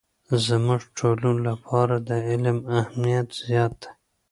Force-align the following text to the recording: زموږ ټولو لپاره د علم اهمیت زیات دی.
زموږ 0.45 0.81
ټولو 0.97 1.29
لپاره 1.47 1.95
د 2.07 2.09
علم 2.29 2.57
اهمیت 2.79 3.27
زیات 3.45 3.73
دی. 3.81 3.89